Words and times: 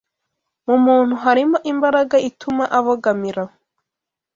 Mu 0.65 0.75
muntu 0.85 1.13
harimo 1.23 1.57
imbaraga 1.71 2.15
ituma 2.29 2.63
abogamira 2.77 3.43